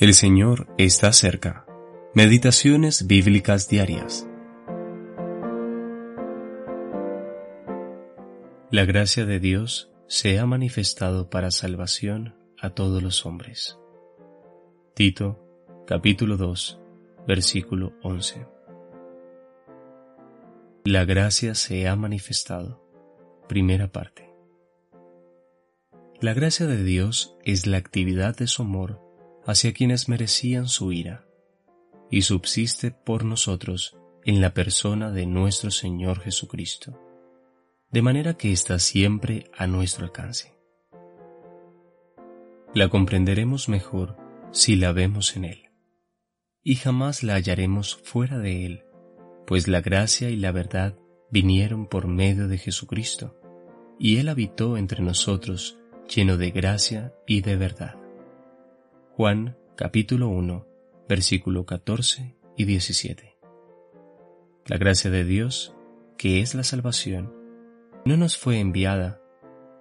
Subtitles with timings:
[0.00, 1.66] El Señor está cerca.
[2.14, 4.28] Meditaciones bíblicas diarias.
[8.70, 13.76] La gracia de Dios se ha manifestado para salvación a todos los hombres.
[14.94, 15.44] Tito,
[15.84, 16.80] capítulo 2,
[17.26, 18.46] versículo 11.
[20.84, 22.80] La gracia se ha manifestado.
[23.48, 24.30] Primera parte.
[26.20, 29.07] La gracia de Dios es la actividad de su amor
[29.48, 31.26] hacia quienes merecían su ira,
[32.10, 33.96] y subsiste por nosotros
[34.26, 37.00] en la persona de nuestro Señor Jesucristo,
[37.90, 40.54] de manera que está siempre a nuestro alcance.
[42.74, 44.18] La comprenderemos mejor
[44.52, 45.70] si la vemos en Él,
[46.62, 48.84] y jamás la hallaremos fuera de Él,
[49.46, 50.98] pues la gracia y la verdad
[51.30, 53.40] vinieron por medio de Jesucristo,
[53.98, 58.07] y Él habitó entre nosotros lleno de gracia y de verdad.
[59.18, 60.64] Juan capítulo 1,
[61.08, 63.36] versículo 14 y 17.
[64.66, 65.74] La gracia de Dios,
[66.16, 67.34] que es la salvación,
[68.04, 69.20] no nos fue enviada,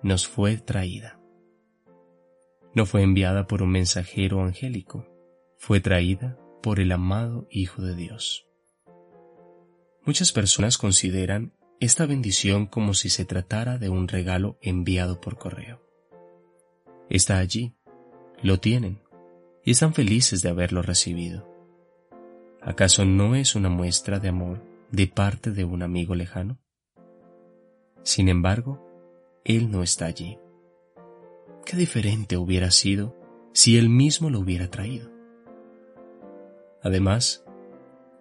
[0.02, 1.20] nos fue traída.
[2.74, 5.06] No fue enviada por un mensajero angélico,
[5.60, 8.48] fue traída por el amado Hijo de Dios.
[10.04, 15.80] Muchas personas consideran esta bendición como si se tratara de un regalo enviado por correo.
[17.08, 17.76] Está allí,
[18.42, 19.07] lo tienen,
[19.68, 21.46] y están felices de haberlo recibido.
[22.62, 26.58] ¿Acaso no es una muestra de amor de parte de un amigo lejano?
[28.02, 28.82] Sin embargo,
[29.44, 30.38] Él no está allí.
[31.66, 33.14] Qué diferente hubiera sido
[33.52, 35.12] si Él mismo lo hubiera traído.
[36.82, 37.44] Además,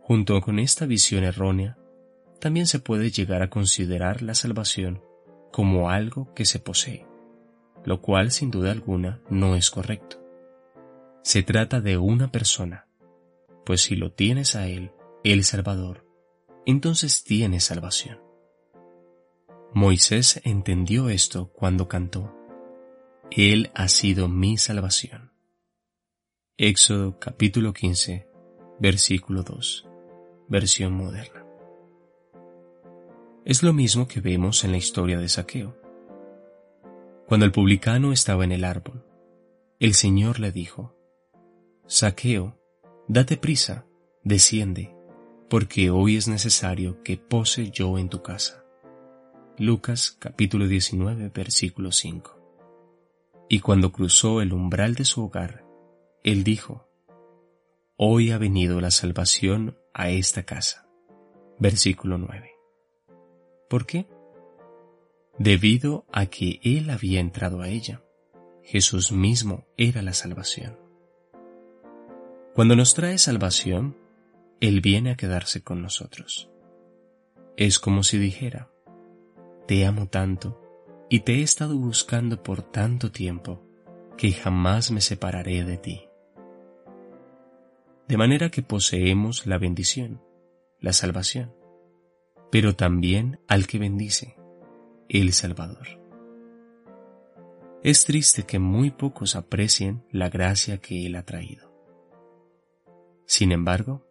[0.03, 1.79] junto con esta visión errónea,
[2.41, 5.01] también se puede llegar a considerar la salvación
[5.53, 7.07] como algo que se posee,
[7.85, 10.26] lo cual sin duda alguna no es correcto.
[11.27, 12.87] Se trata de una persona,
[13.65, 14.93] pues si lo tienes a Él,
[15.25, 16.07] el Salvador,
[16.67, 18.21] entonces tienes salvación.
[19.75, 22.33] Moisés entendió esto cuando cantó,
[23.33, 25.33] Él ha sido mi salvación.
[26.59, 28.29] Éxodo capítulo 15,
[28.79, 29.89] versículo 2,
[30.47, 31.45] versión moderna.
[33.45, 35.77] Es lo mismo que vemos en la historia de Saqueo.
[37.27, 39.05] Cuando el publicano estaba en el árbol,
[39.81, 40.96] el Señor le dijo,
[41.89, 42.59] Saqueo,
[43.07, 43.87] date prisa,
[44.25, 44.93] desciende,
[45.49, 48.65] porque hoy es necesario que pose yo en tu casa.
[49.57, 53.47] Lucas capítulo 19 versículo 5.
[53.49, 55.65] Y cuando cruzó el umbral de su hogar,
[56.25, 56.89] él dijo,
[57.97, 60.89] Hoy ha venido la salvación a esta casa.
[61.61, 62.51] Versículo 9.
[63.71, 64.09] ¿Por qué?
[65.39, 68.03] Debido a que él había entrado a ella.
[68.65, 70.86] Jesús mismo era la salvación.
[72.57, 73.99] Cuando nos trae salvación,
[74.63, 76.49] Él viene a quedarse con nosotros.
[77.59, 78.71] Es como si dijera,
[79.69, 80.59] te amo tanto
[81.11, 83.63] y te he estado buscando por tanto tiempo
[84.17, 86.09] que jamás me separaré de ti.
[88.09, 90.23] De manera que poseemos la bendición,
[90.81, 91.55] la salvación,
[92.51, 94.35] pero también al que bendice,
[95.11, 96.01] el Salvador.
[97.83, 101.76] Es triste que muy pocos aprecien la gracia que Él ha traído.
[103.27, 104.07] Sin embargo,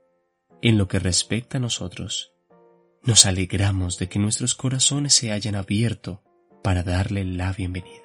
[0.61, 2.33] en lo que respecta a nosotros,
[3.03, 6.23] nos alegramos de que nuestros corazones se hayan abierto
[6.63, 8.01] para darle la bienvenida.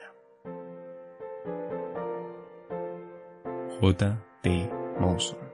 [3.81, 4.25] J.
[4.43, 4.71] T.
[5.01, 5.50] Monson